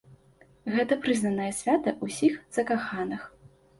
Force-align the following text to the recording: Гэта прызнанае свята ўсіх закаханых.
Гэта 0.75 0.95
прызнанае 1.03 1.49
свята 1.59 1.93
ўсіх 2.07 2.33
закаханых. 2.59 3.21